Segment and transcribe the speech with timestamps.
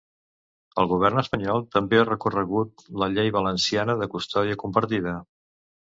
[0.83, 5.15] El govern espanyol també ha recorregut la llei valenciana de custòdia compartida.